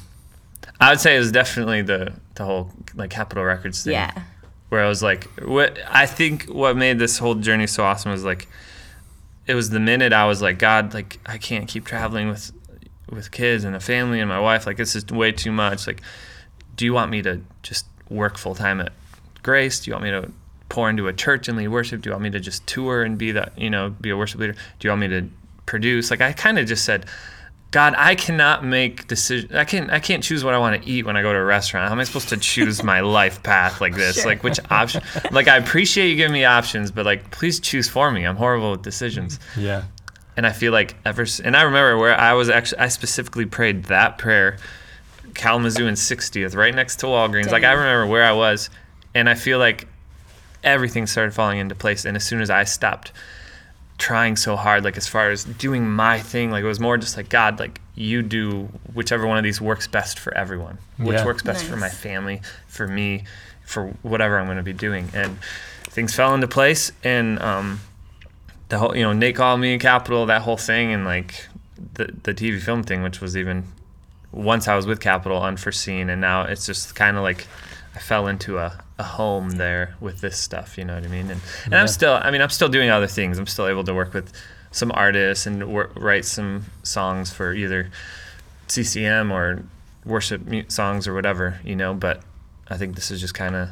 [0.83, 3.93] I would say it was definitely the the whole like Capitol Records thing.
[3.93, 4.11] Yeah.
[4.67, 8.25] Where I was like, what I think what made this whole journey so awesome was
[8.25, 8.49] like,
[9.47, 12.51] it was the minute I was like, God, like I can't keep traveling with
[13.09, 14.65] with kids and a family and my wife.
[14.65, 15.87] Like this is way too much.
[15.87, 16.01] Like,
[16.75, 18.91] do you want me to just work full time at
[19.41, 19.79] Grace?
[19.79, 20.31] Do you want me to
[20.67, 22.01] pour into a church and lead worship?
[22.01, 24.41] Do you want me to just tour and be that you know be a worship
[24.41, 24.53] leader?
[24.53, 25.29] Do you want me to
[25.65, 26.11] produce?
[26.11, 27.05] Like I kind of just said,
[27.73, 29.51] God, I cannot make decisions.
[29.51, 31.43] I can I can't choose what I want to eat when I go to a
[31.43, 31.87] restaurant.
[31.87, 34.17] How am I supposed to choose my life path like this?
[34.17, 34.27] Sure.
[34.27, 35.01] Like which option?
[35.31, 38.25] Like I appreciate you giving me options, but like please choose for me.
[38.27, 39.39] I'm horrible with decisions.
[39.57, 39.85] Yeah.
[40.37, 43.85] And I feel like ever and I remember where I was actually I specifically prayed
[43.85, 44.57] that prayer,
[45.33, 47.49] Kalamazoo and 60th, right next to Walgreens.
[47.49, 48.69] Like I remember where I was,
[49.15, 49.87] and I feel like
[50.63, 52.05] everything started falling into place.
[52.05, 53.13] And as soon as I stopped
[53.97, 57.15] trying so hard, like as far as doing my thing, like it was more just
[57.17, 61.25] like God, like you do whichever one of these works best for everyone, which Yeah.
[61.25, 63.23] works best for my family, for me,
[63.65, 65.09] for whatever I'm going to be doing.
[65.13, 65.37] And
[65.83, 67.79] things fell into place, and um,
[68.69, 71.47] the whole, you know, Nate called me and Capitol, that whole thing, and like
[71.93, 73.65] the the TV film thing, which was even
[74.31, 77.45] once I was with Capitol unforeseen, and now it's just kind of like
[77.95, 80.77] I fell into a, a home there with this stuff.
[80.77, 81.31] You know what I mean?
[81.31, 81.81] And and Yeah.
[81.81, 83.37] I'm still, I mean, I'm still doing other things.
[83.39, 84.31] I'm still able to work with
[84.71, 87.89] some artists and wor- write some songs for either
[88.67, 89.63] CCM or
[90.05, 91.59] worship songs or whatever.
[91.63, 92.21] You know, but
[92.67, 93.69] I think this is just kind of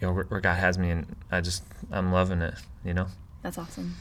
[0.00, 2.54] you know where, where God has me, and I just I'm loving it.
[2.84, 3.06] You know.
[3.42, 3.94] That's awesome.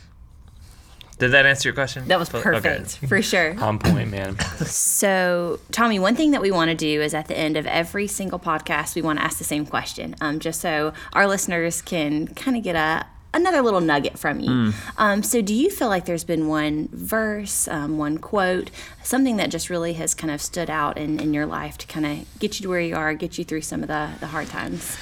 [1.17, 2.07] Did that answer your question?
[2.07, 2.41] That was Okay.
[2.43, 3.55] perfect for sure.
[3.63, 4.37] On point, man.
[4.65, 8.07] So, Tommee, one thing that we want to do is at the end of every
[8.07, 12.27] single podcast, we want to ask the same question, um, just so our listeners can
[12.27, 14.71] kind of get a another little nugget from you.
[14.97, 18.71] Um, so, do you feel like there's been one verse, um, one quote,
[19.03, 22.05] something that just really has kind of stood out in, in your life to kind
[22.05, 24.47] of get you to where you are, get you through some of the, the hard
[24.47, 24.97] times?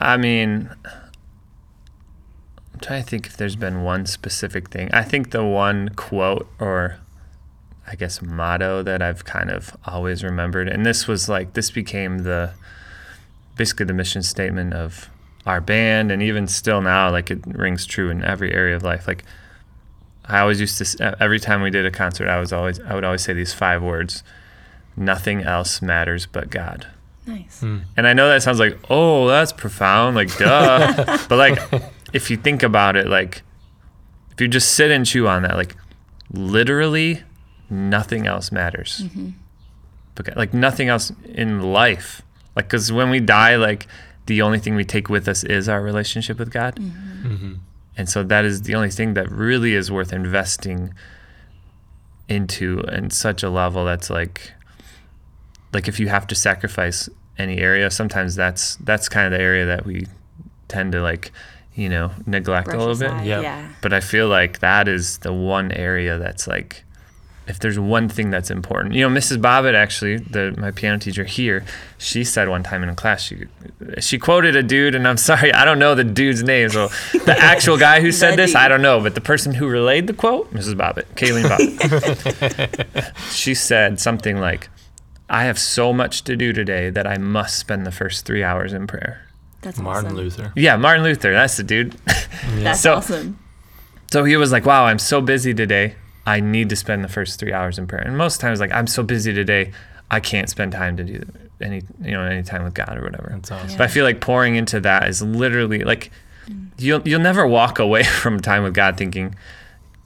[0.00, 0.70] I mean,
[2.72, 4.88] I'm trying to think if there's been one specific thing.
[4.92, 6.98] I think the one quote or
[7.86, 12.18] I guess motto that I've kind of always remembered, and this was like this became
[12.18, 12.52] the
[13.56, 15.10] basically the mission statement of
[15.44, 19.06] our band, and even still now, like it rings true in every area of life.
[19.06, 19.24] Like
[20.24, 23.04] I always used to every time we did a concert, I was always I would
[23.04, 24.22] always say these five words:
[24.96, 26.86] "Nothing else matters but God."
[27.30, 27.60] Nice.
[27.60, 27.78] Hmm.
[27.96, 31.18] And I know that sounds like, oh, that's profound, like duh.
[31.28, 31.58] but like
[32.12, 33.42] if you think about it, like
[34.32, 35.76] if you just sit and chew on that, like
[36.32, 37.22] literally
[37.68, 39.02] nothing else matters.
[39.04, 39.30] Mm-hmm.
[40.14, 42.22] Because like nothing else in life.
[42.56, 43.86] Like cuz when we die, like
[44.26, 46.76] the only thing we take with us is our relationship with God.
[46.76, 47.28] Mm-hmm.
[47.28, 47.52] Mm-hmm.
[47.96, 50.94] And so that is the only thing that really is worth investing
[52.28, 54.52] into in such a level that's like
[55.72, 57.08] like if you have to sacrifice
[57.40, 60.06] any area sometimes that's that's kind of the area that we
[60.68, 61.32] tend to like
[61.74, 63.42] you know neglect Brush a little aside, bit Yep.
[63.42, 63.68] Yeah.
[63.82, 66.84] but i feel like that is the one area that's like
[67.46, 71.24] if there's one thing that's important you know mrs bobbitt actually the my piano teacher
[71.24, 71.64] here
[71.98, 73.46] she said one time in a class she
[73.98, 76.88] she quoted a dude and i'm sorry i don't know the dude's name so
[77.24, 78.56] the actual guy who said this dude.
[78.56, 83.54] i don't know but the person who relayed the quote mrs bobbitt kayleen bobbitt she
[83.54, 84.68] said something like
[85.30, 88.72] I have so much to do today that I must spend the first three hours
[88.72, 89.26] in prayer.
[89.62, 90.16] That's Martin awesome.
[90.16, 90.52] Luther.
[90.56, 91.92] Yeah, Martin Luther, that's the dude.
[92.56, 93.38] That's So- awesome.
[94.10, 95.94] so he was like, Wow, I'm so busy today.
[96.26, 98.02] I need to spend the first three hours in prayer.
[98.02, 99.72] And most times, like, I'm so busy today,
[100.10, 101.22] I can't spend time to do
[101.60, 103.30] any, you know, any time with God or whatever.
[103.32, 103.78] That's awesome.
[103.78, 106.10] But I feel like pouring into that is literally like,
[106.48, 106.68] mm.
[106.78, 109.34] you'll you'll never walk away from time with God thinking,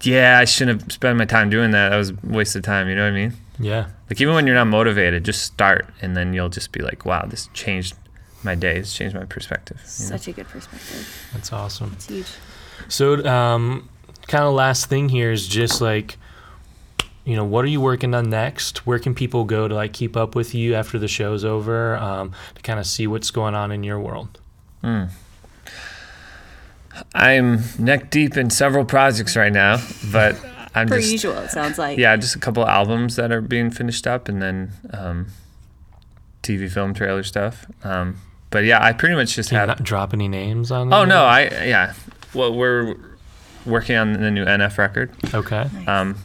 [0.03, 1.91] yeah, I shouldn't have spent my time doing that.
[1.91, 2.89] That was a waste of time.
[2.89, 3.33] You know what I mean?
[3.59, 3.89] Yeah.
[4.11, 7.25] Like even when you're not motivated, just start, and then you'll just be like, "Wow,
[7.27, 7.95] this changed
[8.43, 8.77] my day.
[8.77, 10.17] It's changed my perspective." you know?
[10.17, 11.29] Such a good perspective.
[11.33, 11.93] That's awesome.
[11.95, 12.27] It's huge.
[12.89, 13.89] So, um,
[14.27, 16.17] kind of last thing here is just like,
[17.25, 18.87] you know, what are you working on next?
[18.87, 22.33] Where can people go to like keep up with you after the show's over um,
[22.55, 24.41] to kind of see what's going on in your world?
[27.15, 30.37] I'm neck deep in several projects right now, but
[30.75, 31.99] I'm Per just usual, it sounds like.
[31.99, 35.27] yeah, just a couple albums that are being finished up, and then um,
[36.43, 37.67] TV film trailer stuff.
[37.85, 38.17] Um,
[38.51, 39.69] but yeah, I pretty much just Can you have.
[39.69, 40.93] not drop any names on?
[40.93, 41.95] Oh no, I yeah.
[42.35, 42.97] Well, we're
[43.65, 45.11] working on the new NF record.
[45.33, 45.69] Okay.
[45.87, 46.17] Um,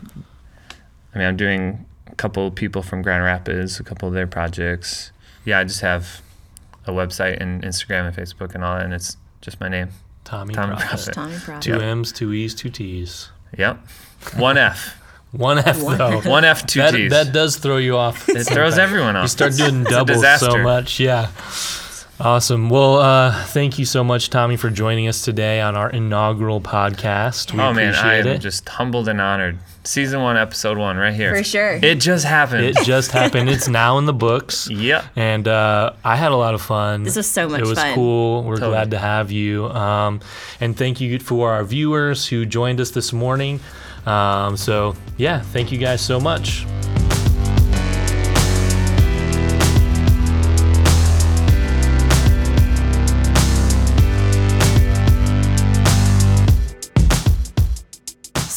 [1.13, 5.11] I mean, I'm doing a couple people from Grand Rapids, a couple of their projects.
[5.45, 6.21] Yeah, I just have
[6.85, 9.89] a website and Instagram and Facebook and all that, and it's just my name.
[10.25, 11.13] Tommee, Tommee Profitt.
[11.13, 11.13] Profitt.
[11.13, 11.61] Tommee Profitt.
[11.61, 13.29] Two M's, two E's, two T's.
[13.57, 13.79] Yep.
[14.37, 14.95] One F.
[15.31, 16.21] One F though.
[16.21, 17.11] One F, two that, T's.
[17.11, 18.27] that does throw you off.
[18.29, 19.23] it throws everyone off.
[19.25, 20.99] You start doing doubles so much.
[20.99, 21.29] Yeah.
[22.21, 22.69] Awesome.
[22.69, 27.53] Well, uh, thank you so much, Tommee, for joining us today on our inaugural podcast.
[27.53, 28.39] We oh man, I am it.
[28.39, 29.57] just humbled and honored.
[29.85, 31.33] Season one, episode one, right here.
[31.33, 31.79] For sure.
[31.81, 32.65] It just happened.
[32.65, 33.49] It just happened.
[33.49, 34.69] It's now in the books.
[34.69, 35.05] yep.
[35.15, 37.03] And uh, I had a lot of fun.
[37.03, 37.65] This was so much fun.
[37.65, 37.95] It was fun.
[37.95, 38.43] cool.
[38.43, 38.71] We're Totally.
[38.71, 39.67] glad to have you.
[39.69, 40.19] Um,
[40.59, 43.61] and thank you for our viewers who joined us this morning.
[44.05, 46.65] Um, so, yeah, thank you guys so much.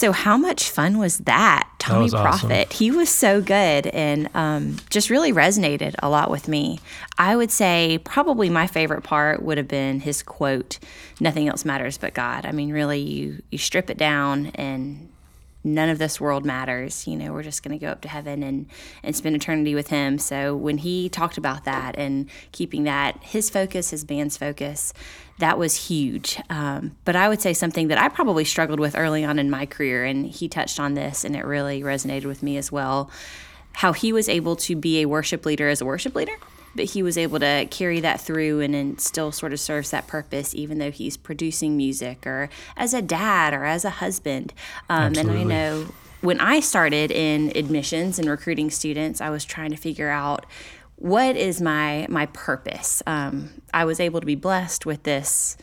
[0.03, 1.71] So, how much fun was that?
[1.79, 2.49] Tommee was awesome.
[2.49, 2.73] Profitt.
[2.73, 6.81] He was so good and um, just really resonated a lot with me.
[7.19, 10.81] I would say probably my favorite part would have been his quote,
[11.21, 12.47] Nothing else matters but God.
[12.47, 15.09] I mean, really, you, you strip it down and
[15.64, 17.07] none of this world matters.
[17.07, 18.66] You know, we're just going to go up to heaven and,
[19.03, 20.18] and spend eternity with him.
[20.18, 24.92] So when he talked about that and keeping that his focus, his band's focus,
[25.38, 26.40] that was huge.
[26.51, 29.66] Um, but I would say something that I probably struggled with early on in my
[29.66, 33.11] career, and he touched on this, and it really resonated with me as well.
[33.72, 36.35] How he was able to be a worship leader as a worship leader,
[36.75, 40.07] but he was able to carry that through and then still sort of serves that
[40.07, 44.53] purpose, even though he's producing music or as a dad or as a husband.
[44.89, 45.87] Um, and I know
[46.21, 50.47] when I started in admissions and recruiting students, I was trying to figure out
[50.97, 53.03] what is my my purpose.
[53.07, 55.57] Um, I was able to be blessed with this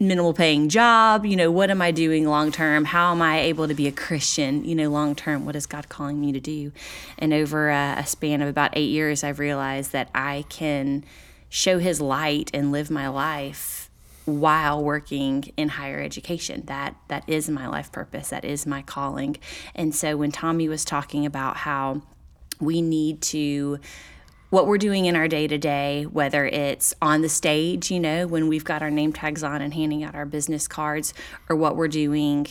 [0.00, 2.84] minimal paying job you know what am i doing long term?
[2.84, 5.44] How am i able to be a christian you know long term?
[5.44, 6.72] What is god calling me to do?
[7.18, 11.04] And over a, a span of about eight years i've realized that i can
[11.48, 13.88] show his light and live my life
[14.28, 16.62] while working in higher education.
[16.66, 18.28] That that is my life purpose.
[18.28, 19.36] That is my calling.
[19.74, 22.02] And so when Tommee was talking about how
[22.60, 23.78] we need to
[24.50, 28.26] what we're doing in our day to day, whether it's on the stage, you know,
[28.26, 31.12] when we've got our name tags on and handing out our business cards,
[31.48, 32.46] or what we're doing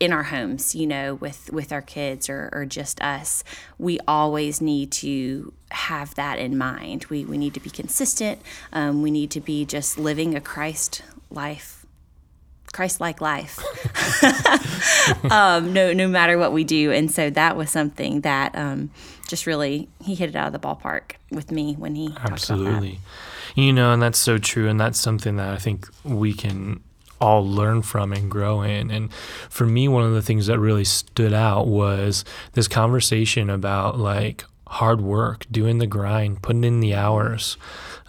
[0.00, 3.42] in our homes, you know, with with our kids or, or just us,
[3.78, 7.06] we always need to have that in mind.
[7.06, 8.40] We we need to be consistent.
[8.72, 11.84] Um, we need to be just living a Christ life,
[12.72, 13.58] Christ like life.
[15.30, 18.90] um, no no matter what we do, and so that was something that um,
[19.28, 22.28] just really he hit it out of the ballpark with me when he talked about
[22.28, 22.32] that.
[22.32, 23.00] Absolutely.
[23.54, 24.68] You know, and that's so true.
[24.68, 26.80] And that's something that I think we can
[27.20, 28.90] all learn from and grow in.
[28.90, 29.12] And
[29.50, 34.44] for me, one of the things that really stood out was this conversation about like
[34.68, 37.56] hard work, doing the grind, putting in the hours.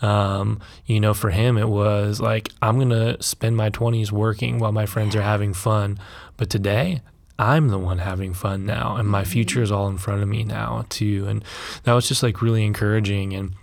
[0.02, 4.60] Um, you know, for him, it was like, I'm going to spend my 20s working
[4.60, 6.00] while my friends are having fun.
[6.38, 7.02] But today,
[7.40, 10.44] I'm the one having fun now, and my future is all in front of me
[10.44, 11.26] now, too.
[11.28, 11.44] And
[11.84, 13.34] that was just like really encouraging.
[13.34, 13.54] And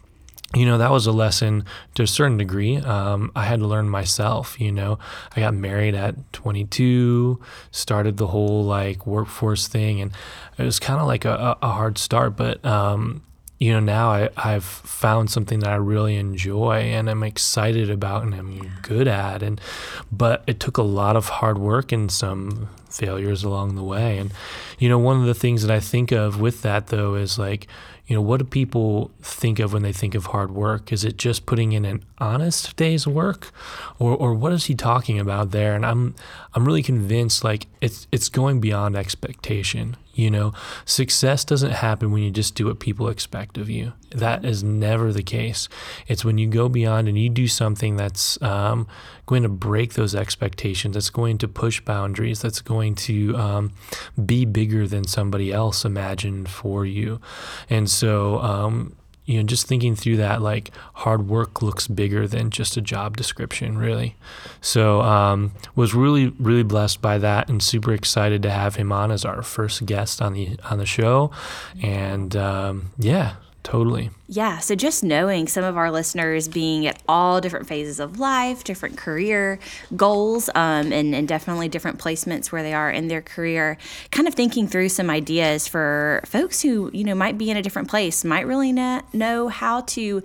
[0.54, 3.88] you know that was a lesson to a certain degree um, i had to learn
[3.88, 4.96] myself you know
[5.34, 7.40] i got married at 22
[7.72, 10.12] started the whole like workforce thing and
[10.56, 13.22] it was kind of like a, a hard start but um,
[13.58, 18.22] you know now I, i've found something that i really enjoy and i'm excited about
[18.22, 19.60] and i'm good at and
[20.12, 24.32] but it took a lot of hard work and some failures along the way and
[24.78, 27.66] you know one of the things that i think of with that though is like
[28.06, 30.92] you know, what do people think of when they think of hard work?
[30.92, 33.50] Is it just putting in an honest day's work,
[33.98, 35.74] or or what is he talking about there?
[35.74, 36.14] And I'm
[36.56, 39.94] I'm really convinced like it's it's going beyond expectation.
[40.14, 40.54] You know,
[40.86, 43.92] success doesn't happen when you just do what people expect of you.
[44.12, 45.68] That is never the case.
[46.08, 48.88] It's when you go beyond and you do something that's um,
[49.26, 53.72] going to break those expectations, that's going to push boundaries, that's going to um,
[54.24, 57.20] be bigger than somebody else imagined for you.
[57.68, 58.96] And so, um,
[59.26, 63.16] you know, just thinking through that, like hard work looks bigger than just a job
[63.16, 64.16] description, really.
[64.60, 69.10] So, um, was really, really blessed by that, and super excited to have him on
[69.10, 71.30] as our first guest on the on the show.
[71.82, 73.34] And um, yeah,
[73.66, 74.10] Totally.
[74.28, 74.58] Yeah.
[74.58, 78.96] So just knowing some of our listeners being at all different phases of life, different
[78.96, 79.58] career
[79.96, 83.76] goals, um, and, and definitely different placements where they are in their career,
[84.12, 87.62] kind of thinking through some ideas for folks who, you know, might be in a
[87.62, 90.22] different place, might really not know how to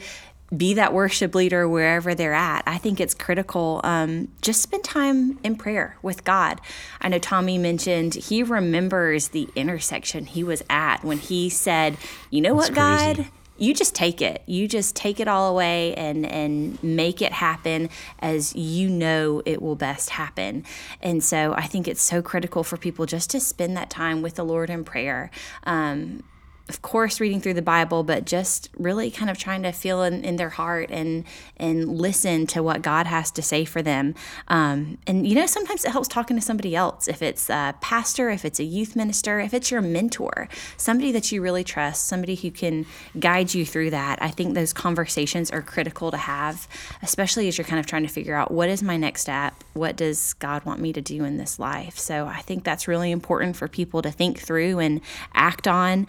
[0.56, 2.64] be that worship leader wherever they're at.
[2.68, 3.80] I think it's critical.
[3.84, 6.60] Um, just spend time in prayer with God.
[7.00, 11.98] I know Tommee mentioned he remembers the intersection he was at when he said,
[12.30, 13.24] "You know That's what, crazy.
[13.24, 14.42] God." You just take it.
[14.48, 19.62] You just take it all away and and make it happen as you know it
[19.62, 20.66] will best happen.
[21.00, 24.34] And so I think it's so critical for people just to spend that time with
[24.34, 25.30] the Lord in prayer.
[25.64, 26.24] Um,
[26.72, 30.24] of course reading through the bible but just really kind of trying to feel in,
[30.24, 31.26] in their heart and
[31.58, 34.16] and listen to what god has to say for them.
[34.48, 37.08] Um, and you know sometimes it helps talking to somebody else.
[37.08, 40.48] If it's a pastor if it's a youth minister if it's your mentor
[40.78, 42.86] somebody that you really trust somebody who can
[43.20, 46.68] guide you through that i think those conversations are critical to have
[47.02, 49.54] especially as you're kind of trying to figure out what is my next step?
[49.74, 51.98] What does god want me to do in this life?
[51.98, 55.02] So i think that's really important for people to think through and
[55.34, 56.08] act on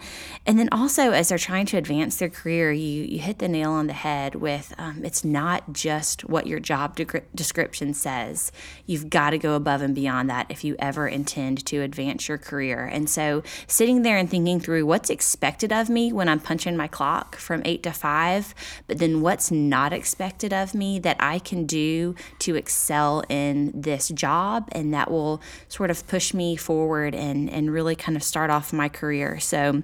[0.53, 3.71] and then also, as they're trying to advance their career, you, you hit the nail
[3.71, 8.51] on the head with um, it's not just what your job de- description says.
[8.85, 12.37] You've got to go above and beyond that if you ever intend to advance your
[12.37, 12.85] career.
[12.85, 16.87] And so, sitting there and thinking through what's expected of me when I'm punching my
[16.87, 18.53] clock from eight to five,
[18.85, 24.09] but then what's not expected of me that I can do to excel in this
[24.09, 28.51] job and that will sort of push me forward and, and really kind of start
[28.51, 29.39] off my career.
[29.39, 29.81] So,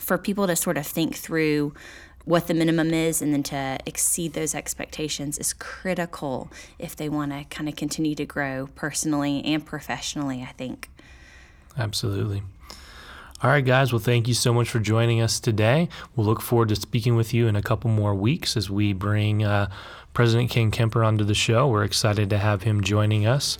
[0.00, 1.74] for people to sort of think through
[2.24, 7.32] what the minimum is and then to exceed those expectations is critical if they want
[7.32, 10.90] to kind of continue to grow personally and professionally, I think.
[11.78, 12.42] Absolutely.
[13.40, 13.92] All right, guys.
[13.92, 15.88] Well, thank you so much for joining us today.
[16.16, 19.44] We'll look forward to speaking with you in a couple more weeks as we bring
[19.44, 19.70] uh,
[20.12, 21.68] President Ken Kemper onto the show.
[21.68, 23.56] We're excited to have him joining us.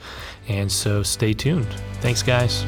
[0.49, 1.73] And so stay tuned.
[2.01, 2.67] Thanks, guys.